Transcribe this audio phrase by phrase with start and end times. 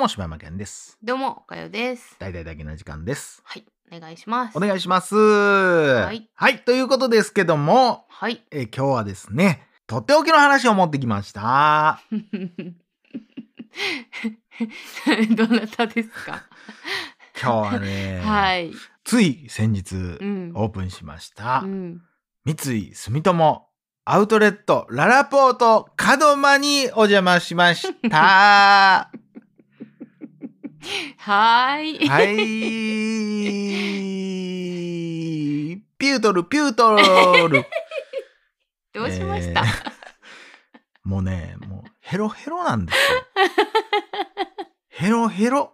[0.00, 2.16] うも柴山健ですどうも、おかよです。
[2.18, 4.56] 大々だけな時間ですはい、お願いします。
[4.56, 6.26] お願いしますはい
[6.64, 8.42] ということですけどもはい。
[8.50, 12.00] えー今日はですねとっておきの話を持ってきました
[15.36, 16.44] どなたですか？
[17.40, 18.72] 今日はね、 はい。
[19.04, 20.52] つい先日うん。
[20.54, 22.02] オープンしました、うん。
[22.44, 23.66] 三井住友
[24.06, 29.09] アウトレットララポート門間にお邪魔しました
[31.18, 32.08] はーい。
[32.08, 32.26] はい。
[35.98, 36.96] ピュートル、ピュート
[37.48, 37.64] ル。
[38.92, 40.00] どうしました、えー
[41.02, 43.24] もうね、もうヘロヘロなんですよ。
[44.88, 45.72] ヘロヘロ。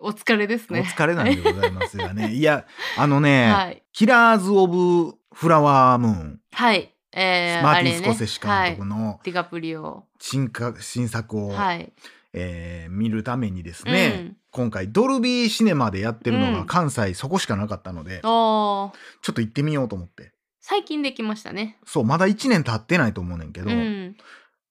[0.00, 0.82] お疲れですおね。
[0.82, 2.32] 疲れなんでございますがね。
[2.32, 2.66] いや、
[2.98, 3.82] あのね、はい。
[3.92, 6.92] キラーズ・オブ・フラワームーン、はい。
[7.12, 10.04] えー、マーティン・スコセッシ監督のはい、ディカプリオ。
[10.18, 11.92] 新か新作を、はい。
[12.32, 20.34] えー見るためにですね、うん今回ドルビーシネマでやってるのうんが関西そこしかなかったので、おー、ちょっと行ってみようと思って。
[20.60, 21.78] 最近できましたね。
[21.86, 24.14] そう、まだ1年経ってないと思うねんけど、うん。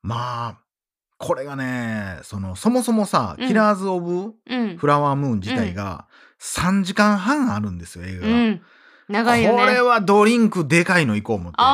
[0.03, 0.59] まあ、
[1.17, 4.77] これがね、その、そもそもさ、うんキラーズ・オブ・うん。
[4.77, 6.07] フラワームーン自体が
[6.39, 8.27] 3時間半あるんですよ、映画が。
[8.27, 8.61] うん。
[9.09, 9.57] 長いよね。
[9.57, 11.67] これはドリンクでかいの行こう思って、もう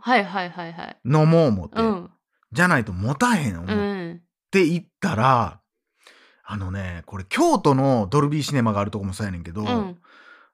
[0.00, 0.96] はいはいはいはい。
[1.04, 2.10] L 飲もう思って、うん。
[2.50, 4.64] じゃないと持たへん思うっん。
[4.64, 5.60] て行ったら、
[6.44, 9.98] あのね、これ京都のドルビーシネマがあるとこもそうやねんけど、うん。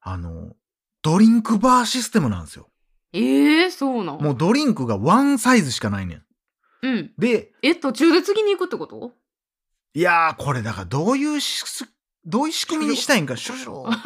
[0.00, 0.56] あの、
[1.02, 2.68] ドリンクバーシステムなんですよ。
[3.12, 4.20] ええー、そうなん？
[4.20, 6.22] もうドリンクがワンサイズしかないねん。
[6.82, 7.12] うん。
[7.16, 9.12] で、え、途中で次に行くってこと？
[9.94, 11.62] いやー、これだからどういうし、
[12.24, 13.96] どういう仕組みにしたいんか、少々。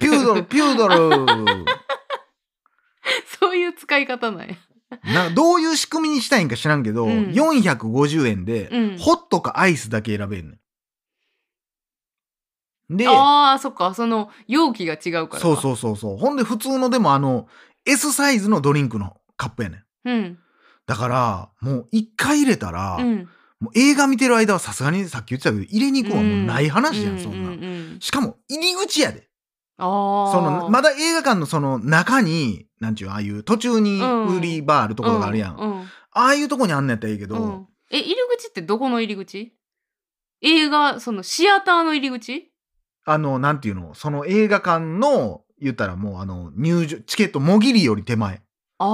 [0.00, 0.96] ピュードル、ピュードル。
[3.40, 4.56] そういう使い方なんや。
[5.04, 10.58] などういう仕組みにしたいんか知らんけど、うん450円で、うんホットかアイスだけ選べんね
[12.90, 12.96] ん。
[12.96, 15.38] で、ああ、そっか、その容器が違うからか。
[15.38, 16.16] そうそうそうそう。
[16.18, 17.48] ほんで普通のでもあの、
[17.86, 19.80] S サイズのドリンクのカップやねん。
[19.80, 19.84] う。
[20.04, 20.38] うん。
[20.86, 23.28] だから、もう一回入れたら、うん。
[23.60, 28.00] もう映画見てる間はさすがにさっき言ってたけど、入れに行くのはもうない話やん、そんな。
[28.00, 29.28] しかも入り口やで。
[29.82, 35.56] その、まだ映画館のその中に、なんちゅう、ああいう途中に売りバーあるところがあるやん。
[35.56, 35.80] うん。
[36.12, 39.52] ああいうとこにあんのやったらいいけど、うんえ、入り口ってどこの入り口？
[40.40, 42.50] 映画、そのシアターの入り口？
[43.04, 48.40] あの、なんていうの、その映画館の、言ったらもうあの、入場、チケットもぎりより手前。
[48.78, 48.88] ああ。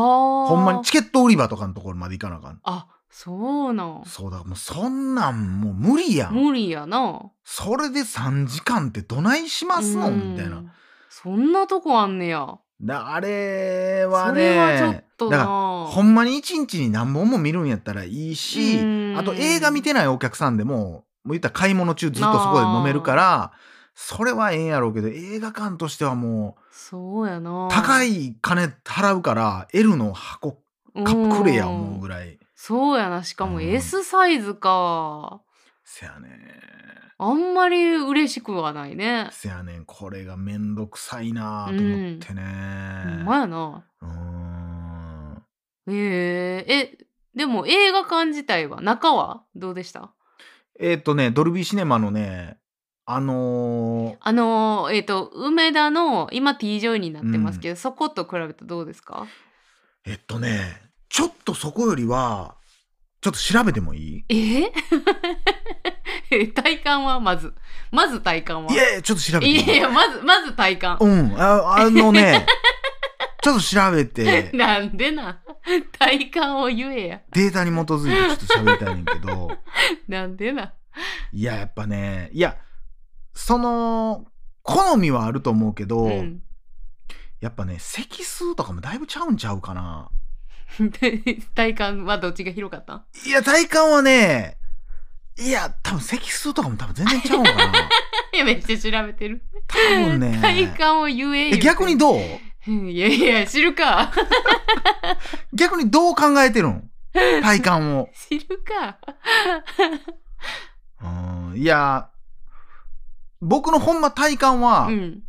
[0.48, 2.60] ほんまにチケット売り場とかのところまで行かなあかん。
[2.64, 4.02] あ、そうなん。
[4.04, 6.34] そうだ、もうそんなんもう無理やん。
[6.34, 7.30] 無理やな。
[7.44, 10.08] それで3時間ってどないしますの？
[10.08, 10.62] うんみたいな。。
[11.08, 12.58] そんなとこあんねや。
[12.80, 15.86] だあれはそれはね、ちょっとだからな。
[15.88, 23.52] ほんまに一日に何本も見るんやったらいいしう、んあと映画見てないお客さんでも、もう言ったら買い物中ずっとそこで飲めるから、
[23.96, 27.66] それはええんやろうけど、映画館としてはもそうやな。
[27.66, 30.60] う、高い金払うから、L の箱、
[30.94, 32.37] カップくれや思うぐらい。
[32.60, 33.22] そうやな。
[33.22, 35.42] しかもうん S サイズか。
[35.84, 36.28] せやね
[37.16, 39.28] あんまり嬉しくはないね。
[39.30, 42.42] せやねん、これがめんどくさいなと思ってね。
[43.04, 43.84] ほんまやな。
[44.02, 45.42] うーん。
[45.86, 46.98] えええ、
[47.36, 50.12] でも映画館自体は、中はどうでした？
[50.80, 52.58] えっ、とね、ドルビーシネマのね、
[53.04, 59.26] あのーあのーえっ、と、梅田の、今 T ジョイになってますけど、そこと比べてどうですか？
[60.04, 62.56] えっとね、ちょっとそこよりは、
[63.20, 64.24] ちょっと調べてもいい？
[64.28, 64.72] え？
[66.30, 67.18] え体感は？
[67.20, 67.52] まず。
[67.90, 68.72] まず体感は？
[68.72, 70.98] いやいや、ちょっと調べていいいやいや、まず、まず体感。
[71.00, 72.46] うん、ああのね、
[73.42, 75.40] ちょっと調べて、なんでな？
[75.98, 77.20] 体感を言えや。
[77.32, 79.50] データに基づいてちょっと喋りたいねんけど、
[80.06, 80.72] なんでな？
[81.32, 82.56] いや、やっぱね、いや、
[83.34, 84.26] その、
[84.62, 86.42] 好みはあると思うけど、うん。
[87.40, 90.10] やっぱね、席数とかもだいぶちゃうんちゃうかな。
[91.00, 91.20] で
[91.54, 93.04] 体感はどっちが広かった？
[93.26, 94.56] いや、体感はね、
[95.38, 97.88] いや、多分席数とかも多分全然ちゃうんかな。
[98.34, 99.42] いや、めっちゃ調べてる。
[99.66, 100.38] 多分ね。
[100.40, 102.20] 体感を言ええ逆にどう？
[102.66, 104.12] うんいやいや、知るか。
[105.54, 106.90] 逆にどう考えてるん？
[107.14, 108.08] 体感を。
[108.28, 108.98] 知るか。
[111.02, 111.06] う
[111.54, 112.10] んいや、
[113.40, 115.22] 僕のほんま体感は、うん。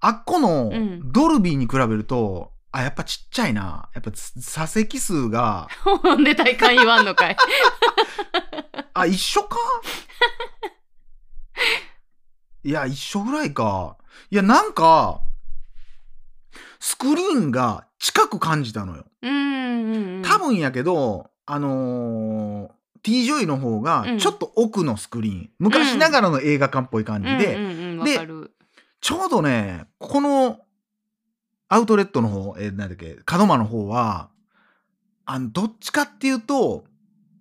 [0.00, 3.88] あっこのうんドルビーに比べると、あ、やっぱちっちゃいな。
[3.94, 7.36] やっぱ座席数が、ほ んで体感言わんのかい。
[8.94, 9.56] あ、一緒か？
[12.64, 13.96] いや、一緒ぐらいか。
[14.30, 15.20] いや、なんか、
[16.80, 19.04] スクリーンが近く感じたのよ。
[19.22, 20.22] うんうんうん。
[20.22, 22.70] 多分やけど、あのー
[23.02, 27.58] T ジョイの方がうんちょっと奥のスクリーン、昔ながらの映画館っぽい感じで、
[28.02, 28.50] でかる。
[29.02, 30.60] ちょうどねこの
[31.68, 34.30] アウトレットの方、えーなんだっけ門真の方は
[35.24, 36.84] あのどっちかっていうと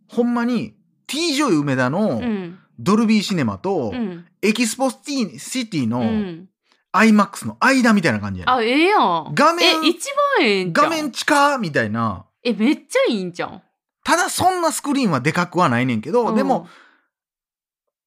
[0.08, 0.76] ほんまに
[1.08, 2.60] T ジョイ梅田のうん。
[2.80, 4.26] ドルビーシネマと、うん。
[4.42, 6.50] エキスポシティシティうのん。
[6.92, 9.32] IMAX の間みたいな感じやね、あ、ええやん。
[9.34, 10.08] 画面え、一
[10.40, 10.74] 番ええん。
[10.74, 13.62] 画面近みたいなえ、めっちゃいいんじゃん。
[14.04, 16.68] ただそんなスクリーンはでかくはないねんけど、うんでも、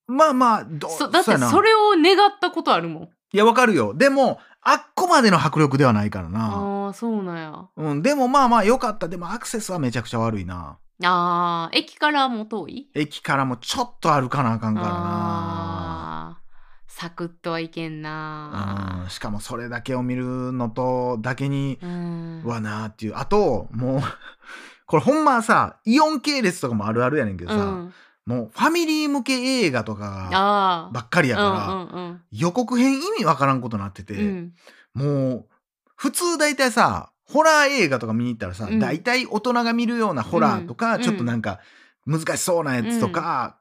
[0.09, 3.09] まあまあどそだってそれを願ったことあるもん。
[3.33, 3.95] いやわかるよ。
[3.95, 7.69] でもあっこまでの迫力ではないからな、ああ、そうなんや。
[7.77, 9.09] うん、でもまあまあよかった。
[9.09, 10.79] でもアクセスはめちゃくちゃ悪いな。
[11.05, 12.91] ああ、駅からも遠い？
[12.95, 16.41] 駅からもちょっと歩かなあかんからな。
[16.89, 19.03] サクッとはいけんな。
[19.05, 19.11] うん。
[19.11, 22.43] しかもそれだけを見るのとだけにうん。
[22.43, 23.13] うわなーっていう。
[23.17, 24.01] あともう
[24.87, 27.95] これほんまさイオン系列とかもあるあるやねんけどさ、うん、
[28.27, 30.91] もうファミリー向け映画とか。
[30.93, 34.53] ばっかりやから、うんうん予告編意味わからんことになってて、うん。
[34.97, 35.07] うん。
[35.31, 35.47] もう
[35.95, 41.61] 普通大体さホラー映画とか見に行ったらさ、うん大体大人が見るようなホラーとか、うんちょっとなんか
[42.05, 43.59] 難しそうなやつとか、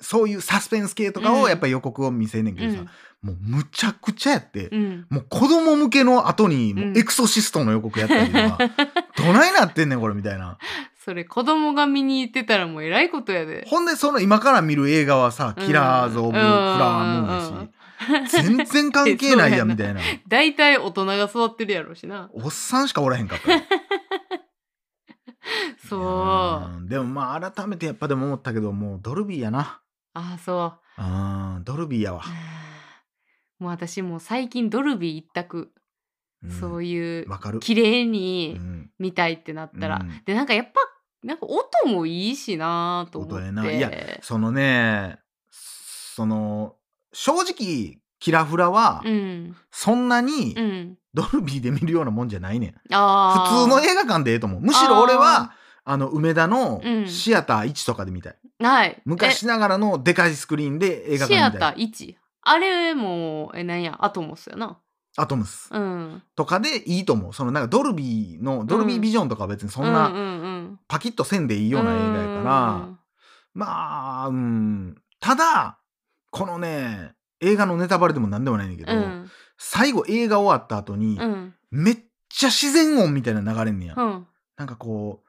[0.00, 2.84] そういうサスペンス系とかをやっぱり予告を見せんねんけどさ、
[3.22, 5.06] もうむちゃくちゃやって、うん。
[5.10, 8.58] もう子供向けの後にもううんエクソシストの予告やったりとか、
[9.16, 10.58] どないなってんねんこれみたいな。
[10.98, 13.64] それ子供が見に行ってたらもうえらいことやで。
[13.68, 17.70] ほんでその今から見る映画はさ、うんキラーズ・オブ・フラワームーンやし、うん
[18.28, 20.00] 全然関係ないやんみたいな。
[20.28, 22.30] 大体大人が育ってるやろうしな。
[22.32, 23.62] おっさんしかおらへんかったよ。
[25.88, 26.80] そう。
[26.80, 29.80] んでもまあ改めてやっぱでも思ったけどもうドルビーやな
[30.14, 31.02] ああ、そう。
[31.02, 32.22] うんドルビーやわ、
[33.58, 35.70] もう私もう最近ドルビー一択、うん
[36.60, 37.60] そういうわかる。
[37.60, 40.22] 綺麗うにん見たいってなったら、うん。
[40.24, 40.72] でなんかやっぱ
[41.24, 43.76] なんか音もいいしなと思って。
[43.76, 43.90] いや
[44.22, 45.18] そのね
[45.50, 46.76] その
[47.12, 49.56] 正直キラフラはうん。
[49.70, 50.98] そんなにうん。
[51.14, 52.92] ドルビーで見るようなもんじゃないねん、普通
[53.66, 54.60] の映画館でええと思う。
[54.60, 55.52] むしろ俺は
[55.84, 57.08] あの梅田のうん。
[57.08, 59.02] シアター1とかで見たい、はい。
[59.04, 64.78] 昔ながらのでかいスクリーンで映え画シアター館で見たい1あれもえなんやアトモスやな
[65.20, 66.22] アトムスうん。
[66.36, 67.32] とかでいいと思う。
[67.32, 72.88] そのなんかドルビーのドルビービジョンとかは別にそんなパキッとせんでいいような映画やから、
[73.54, 74.96] まあうん。
[75.20, 75.78] ただ
[76.30, 79.30] このね映画のネタバレでも何でもないんだけど、うん。
[79.58, 81.54] 最後映画終わった後に、うん。
[81.70, 81.98] めっ
[82.28, 84.26] ちゃ自然音みたいなの流れんねや、うん。
[84.56, 85.27] なんかこう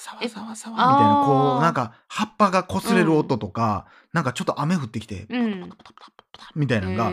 [0.00, 5.70] サワサワサワみえたいなこうなんか葉っぱが擦れる音とか、なんかちょっと雨降ってきて、うん。
[6.54, 7.10] みたいなのが、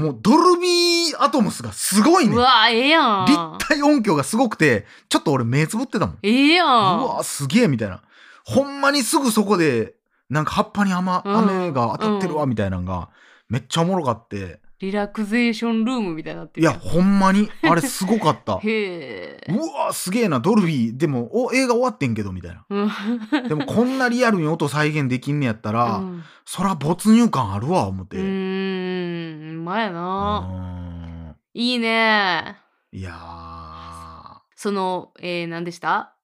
[0.00, 6.70] もうドルビーアトモスがすごいねうわええやん立体音響がすごくてちょっと俺目つぶってたもんええやうん
[7.02, 8.02] わすげえみたいな
[8.44, 9.94] ほんまにすぐそこで
[10.30, 13.08] なんか葉っぱに雨,、うん雨が当たってるわうんみたいなのが
[13.48, 17.50] めっちゃおもろかってリラクゼーションルームみたいになっていやほんまに。
[17.62, 18.58] あれすごかった。
[18.62, 19.52] へえ。
[19.52, 20.96] うわすげえなドルビー。
[20.96, 22.64] でもお映画終わってんけどみたいな。
[22.70, 23.48] うん。
[23.48, 26.22] でもこんなリアルに音再現できんねやったら、うん。
[26.44, 28.18] そら没入感あるわ思って。
[28.18, 30.40] うーん、うまやうな。
[30.40, 31.36] ん。
[31.54, 32.56] いいね。
[32.92, 34.38] いやー。
[34.54, 36.14] その、えー、何でした？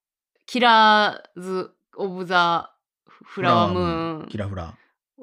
[0.46, 2.72] キラーズ・オブ・ザ・
[3.06, 4.28] フラワームーン。
[4.28, 4.74] キラフラ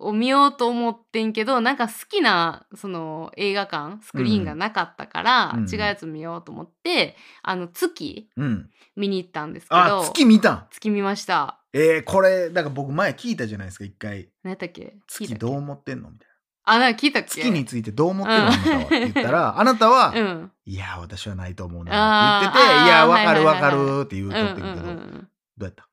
[0.01, 5.69] を見ようと思ってんけど、なんか好きなその映画館、スクリーンがなかったから、うん。
[5.69, 8.69] 違うやつ見ようと思って、あの、月うん。
[8.95, 10.67] 見に行ったんですけあど、月見たん？
[10.71, 11.59] 月見ました。
[11.73, 14.27] えー、これだから僕前聞いたじゃないですか一回。
[14.43, 14.97] 何やったっけ？
[15.07, 16.09] 月どう思ってんの？
[16.09, 16.31] みたいな。
[16.63, 17.29] あ、なんか聞いたっけ？
[17.41, 18.63] 月についてどう思ってんの、うんあな。
[18.63, 20.51] たはって言ったらあなたは、 うん。
[20.65, 25.27] いや私はないと思うなって言ってていやわかるわかるって言ううんとってんけど、うんうんうん。
[25.57, 25.87] どうやった？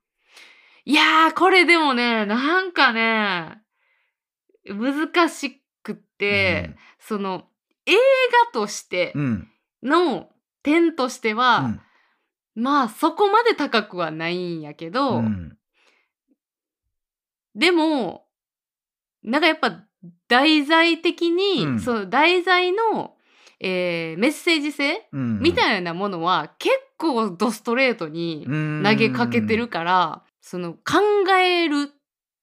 [0.85, 3.59] いやー、これでもね、なんかね、
[4.67, 7.49] 難しくって、その、
[7.87, 9.23] 映画としてうん。
[9.23, 9.49] うん
[9.83, 10.29] の
[10.63, 11.59] 点としては、
[12.57, 12.63] うん。
[12.63, 15.57] まあ、そこまで高くはないんやけど、うん。
[17.55, 18.27] でも、
[19.23, 19.85] なんかやっぱ、
[20.29, 21.81] 題材的に、うん。
[21.81, 23.15] その題材の、
[23.61, 25.41] えーメッセージ性うん。
[25.41, 28.47] みたいなものは、結構ドストレートに
[28.85, 31.01] 投げかけてるから、その考
[31.39, 31.91] える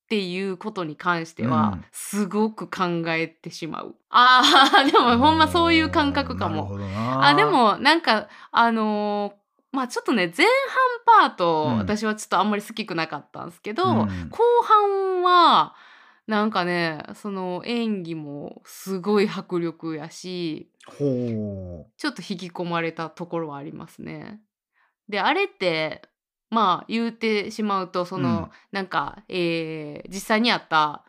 [0.05, 3.95] っていうことに関しては、うんすごく考えてしまう。
[4.09, 4.43] あ
[4.75, 6.77] あ、 でもほんまそういう感覚かも。
[7.19, 9.33] あでもなんかあのー
[9.75, 15.75] まあちょっとね前半パート、うん私はちょっとあんまり好きくなかったんですけど、うん後半は
[16.27, 24.39] なんかねその演技もすごい迫力やしほちょっと引き込まれたところはありますね。
[25.09, 26.03] であれって
[26.49, 28.49] まあ言うてしまうとその、うん。
[28.71, 31.03] なんか、えー実際にあった、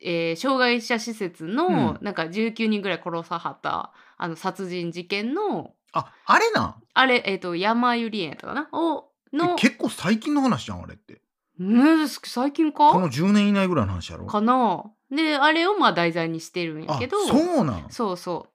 [0.00, 1.98] えー障害者施設の、うん。
[2.04, 6.74] なんか19人ぐらい殺さはったあの殺人事件のああれなん？
[6.94, 8.68] あれ、えっと山ゆり園やったかな？
[8.72, 11.20] をえの結構最近の話じゃんあれって。
[11.58, 12.92] うん最近か？
[12.92, 14.26] この10年以内ぐらいの話やろ？
[14.26, 14.84] かな。
[15.10, 17.86] であれをまあ題材にしてるんやあけどそうなん。
[17.90, 18.48] そうそ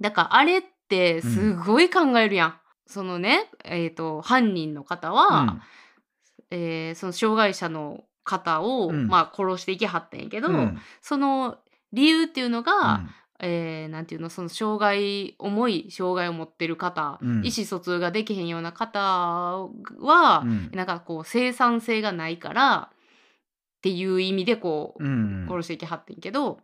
[0.00, 0.02] う。
[0.02, 2.54] だからあれってすごい考えるやん。
[2.86, 5.62] そのね、えっ、と犯人の方は、
[6.50, 9.06] えーその障害者の方を、うん。
[9.06, 10.78] まあ殺していきはったんやけど、うんうん。
[11.00, 11.58] その
[11.92, 13.10] 理由っていうのが、うん。
[13.40, 17.44] えーなんていうのその障害重い障害を持ってる方、うん。
[17.44, 20.70] 意思疎通ができへんような方は、うん。
[20.72, 22.96] なんかこう生産性がないからっ
[23.82, 25.46] ていう意味でこう、うん。
[25.48, 26.60] 殺していきはってんけど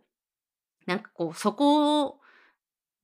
[0.87, 2.19] なんかこうそこ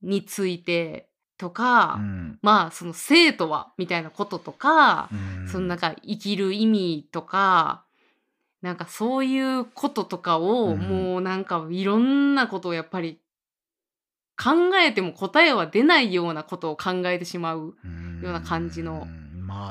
[0.02, 1.07] について
[1.38, 2.38] とか、うん。
[2.42, 5.48] まあその生とはみたいなこととか、うん。
[5.48, 7.84] そのなんか生きる意味とか
[8.60, 10.78] なんかそういうこととかを、うん。
[10.78, 13.20] もうなんかいろんなことをやっぱり
[14.36, 17.74] 考えても答えは出ないようなことを考えてしまう
[18.22, 19.06] ような感じの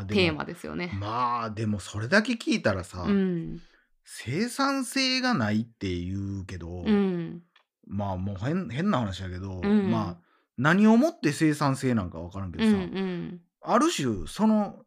[0.07, 0.91] テーマですよね。
[0.99, 3.61] まあでもそれだけ聞いたらさ、うん、
[4.03, 7.43] 生産性がないって言うけど、うん、
[7.87, 9.91] まあもう変変な話やけど、うん。
[9.91, 10.26] まあ
[10.57, 14.77] 何をもって生産性なんか分からんけどうん、うさ、ん、ある種その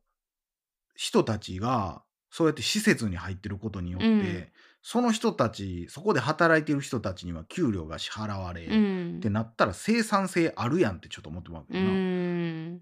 [0.95, 4.49] 人たちがそうやって施設に入ってることによって、うん。
[4.83, 12.81] その人たちそこで働いてる人たちには給料が支払われ、うっんて、なったら生産性あるやんってちょっと思ってまうけうどな、ん、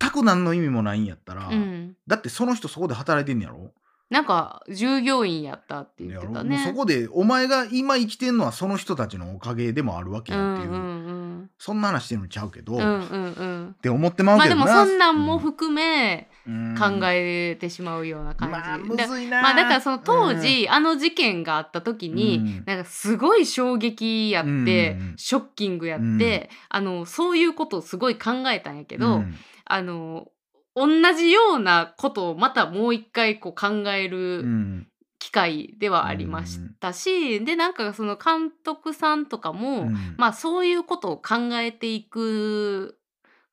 [0.00, 3.72] 全く何の意味もないんやったら、うん、だってその人そこで働いてんねやろ？
[4.10, 6.56] なんか従業員やったって言やってたね。
[6.56, 11.21] ろもうそこでお前が今生きてんのはその人たちのおかげでもあるわけやんっていう、うんうん
[11.58, 16.74] そんな話してるのちゃうけど、っうんうんうんうんて思ってまうまあでけどなもそんなんも含めうん。
[16.76, 19.42] 考えてしまうような感じ、まあむだずいな。
[19.42, 22.64] まあだからその当時、あの事件があった時に、うん。
[22.66, 25.14] なんかすごい衝撃やって、うん。
[25.16, 26.48] ショッキングやって、うん。
[26.70, 29.22] あのそういうことをすごい考えたんやけけど、
[29.64, 30.28] あの
[30.74, 34.88] 同じようなことをまたもう一回こう考える、うん
[35.22, 40.14] 機会ではありましたし、でなんかその監督さんとかも、うん。
[40.18, 42.98] まあそういうことを考えていく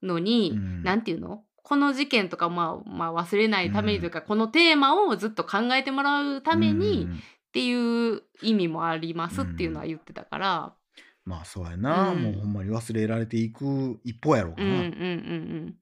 [0.02, 0.84] のに、うん。
[0.84, 1.44] なんていうの？
[1.62, 7.16] この事件とか、まあ、まあ忘れないためにというか、このテーマをずっと考えてもらうためにうんっ
[7.52, 10.74] ていう意味もありますっていうのは言ってたから、
[11.26, 12.24] まあそうやな、うん。
[12.24, 15.76] もうほんまに忘れられていく一方やろうかな、うんうんうん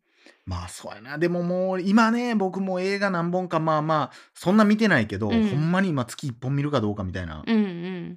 [0.45, 1.17] まあそうやな。
[1.17, 5.49] でももう今ね僕も映画何本かまあまあそんな見てないけど、うん。
[5.49, 7.43] ほんまに今月1本見るかどうかみたいな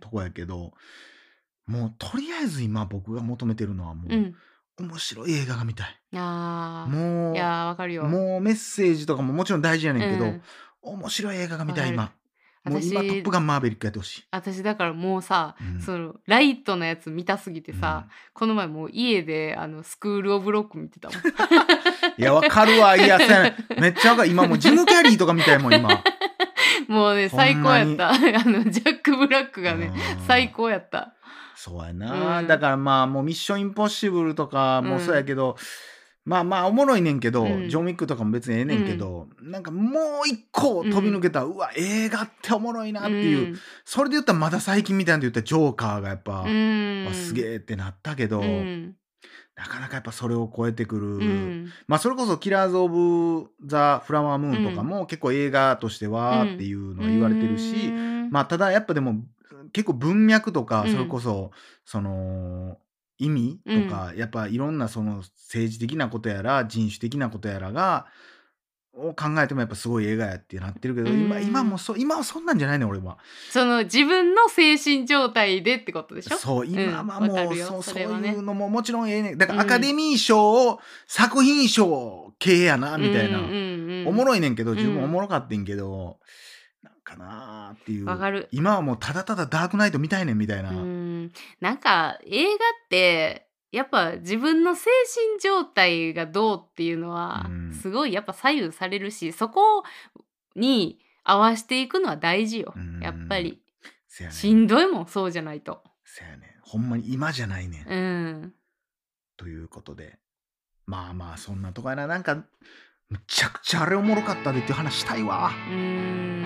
[0.01, 0.73] とこやけど、
[1.67, 4.35] もうとりあえず今僕が求めてるのはもう、うん。
[4.79, 6.01] 面白い映画が見たい。
[6.15, 6.91] あー。
[6.91, 8.05] もういやーわかるよ。
[8.05, 10.43] もうメッセージとかももちろん大事やねんけど、うん。
[10.83, 12.13] 面白い映画が見たい今
[12.65, 14.25] もう今「ト私ップガンマーヴェリック」やってほしい。
[14.31, 15.81] 私だからもうさ、うん。
[15.81, 21.19] そのライトなやつ見たすぎてさ、この前もう家であのスクール・オブ・ロック見てたもん。
[22.21, 22.97] いやわかるわ。
[22.97, 23.57] いやそうやね。
[23.79, 24.31] めっちゃわかる。
[24.31, 25.89] 今もうジム・キャリーとかみたいもん今。
[26.89, 28.11] もうね最高やった。
[28.11, 30.27] あのジャック・ブラックがねうん。
[30.27, 31.15] 最高やった。
[31.57, 32.47] そうやな、うん。
[32.47, 35.57] だからまあもう「ミッション・インポッシブル」とかもそうやけど、
[36.25, 37.69] まあまあおもろいねんけど、うん。
[37.69, 47.05] ジョン・ウィックとかも別にええねんけど、なんかもう一個飛び抜けた、うわ映画っておもろいなっていう、それで言ったらまだ最近みたいなので言ったらジョーカーがやっぱ、うん。
[47.07, 48.95] わすげえってなったけど、うん。
[49.57, 51.73] なかなかやっぱそれを超えてくる、うん。
[51.87, 58.31] まあそれこそ「キラーズ・オブ・ザ・フラワームーン」とかも結構映画としてはっていうのは言われてるし、うん。
[58.31, 59.17] まあただやっぱでも
[59.73, 60.93] 結構文脈とかうん。
[60.93, 61.51] それこそ
[61.85, 62.79] その
[63.21, 68.07] 意味とか、やっぱいろんなその政治的なことやら人種的なことやらが
[68.93, 71.43] を考えてもやっぱすごい映画やってなってるけど、今うん。
[71.45, 73.19] 今もそう今はそんなんじゃないね俺は。
[73.51, 76.37] その自分の精神状態でってことでしょ？
[76.37, 78.31] そう今はもう、わかるよそうそうそれはね。
[78.31, 79.39] いうのももちろんええねん。
[79.39, 79.67] だからうん。
[79.67, 83.57] アカデミー賞を作品賞系やなみたいな、うんうんう
[84.05, 84.79] んおもろいねんけどうん。
[84.79, 86.19] 十分おもろかってんけど、
[86.83, 88.49] なんかなーっていう。
[88.51, 90.75] 今はもうただただダークナイト見たいねんみたいな、う
[91.27, 92.57] んなんか映画っ
[92.89, 94.91] てやっぱ自分の精
[95.31, 97.73] 神状態がどうっていうのはうん。
[97.73, 99.85] すごいやっぱ左右されるしそこ
[100.57, 103.01] に合わせていくのは大事ようん。
[103.01, 103.63] やっぱり。
[104.21, 104.33] ねん。
[104.33, 105.83] しんどいもんそうじゃないと。
[106.05, 106.41] せやねん。
[106.63, 107.97] ほんまに今じゃないねん、う
[108.47, 108.55] ん。
[109.37, 110.19] ということで。
[110.87, 112.07] まあまあそんなとこやな。
[112.09, 112.45] なんか
[113.09, 115.51] むちゃくちゃあれおもろかったでっていう話したいわ。
[115.69, 116.43] うーん。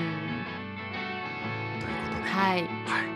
[1.81, 2.31] ということで。
[2.31, 2.63] はい。
[2.63, 3.14] はい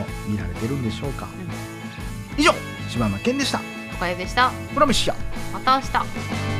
[0.00, 1.28] を見られてるんでしょうか、
[2.36, 2.52] 以上
[2.88, 3.60] 柴山健でした。
[3.94, 4.50] おかえでした。
[4.72, 5.14] プロミッシャ
[5.52, 6.57] また明日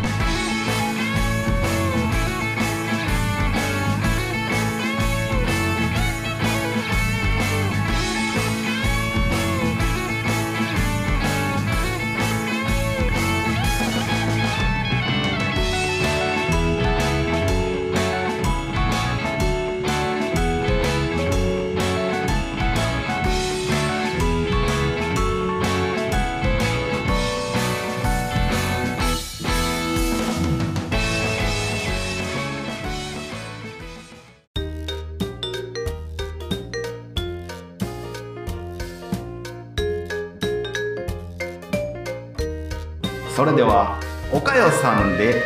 [43.39, 44.01] それでは
[44.33, 45.41] おかよさんで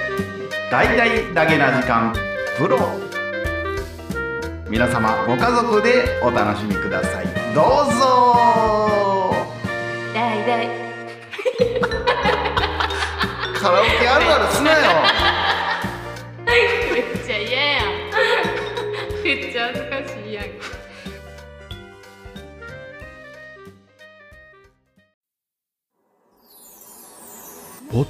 [0.71, 2.15] 大々だけな時間
[2.57, 2.79] プロ。
[4.67, 7.27] 皆様ご家族でお楽しみください。
[7.55, 9.35] どうぞ。
[10.15, 10.69] だいだい。
[13.61, 15.02] カラオケあるあるすなよ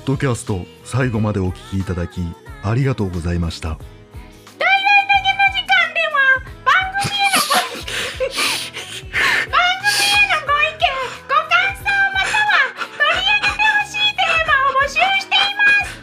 [0.04, 2.23] ドキャスト最後までお聞きいただき
[2.62, 3.68] ありがとうございました。
[3.68, 3.87] 大々だ
[4.59, 6.18] けの時間では
[6.64, 7.54] 番組へのご
[9.50, 10.82] 番組へのご意見
[11.28, 15.94] ご感想または取り上げてほしいテーマを募集しています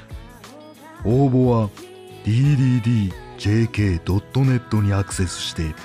[1.06, 1.70] 応募は
[3.40, 5.76] dddjk.net にアクセスして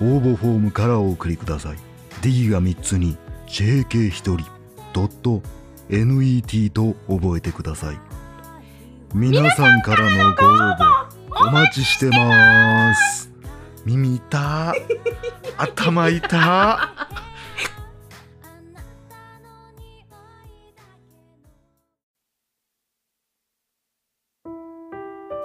[0.00, 1.76] 応募フォームからお送りください。
[2.22, 4.36] D が3つに JK1 人
[4.92, 5.42] .net
[6.72, 7.98] と覚えてください。
[9.14, 13.30] 皆さんからのご応募お待ちしてます。
[13.84, 14.72] 耳痛。
[15.56, 16.36] 頭痛。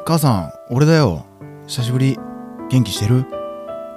[0.06, 1.26] 母さん俺だよ。
[1.68, 2.18] 久しぶり。
[2.70, 3.26] 元気してる？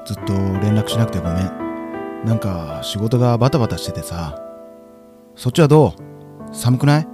[0.05, 2.25] ずっと連絡しなくてごめん。
[2.25, 4.39] なんか仕事がバタバタしててさ。
[5.37, 6.14] そっちはどう？
[6.55, 7.07] 寒くない？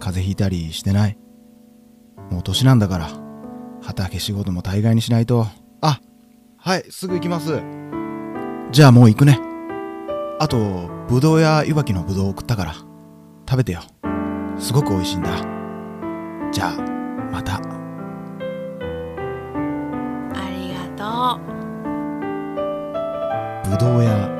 [0.00, 1.18] 風邪ひいたりしてない？
[2.30, 3.08] もう年なんだから。
[3.82, 5.46] 畑仕事も大概にしないと。
[5.82, 6.00] あ
[6.58, 7.62] はいすぐ行きます。
[8.72, 9.38] じゃあもう行くね。
[10.38, 12.74] あとぶどうやいわきのぶどうを送ったから。
[13.48, 13.80] 食べてよ。
[14.58, 15.30] すごく美味しいんだ。
[16.50, 16.76] じゃあ
[17.30, 17.56] また。
[17.56, 17.60] あ
[20.50, 21.38] りがと
[23.68, 23.70] う。
[23.70, 24.39] ぶどうや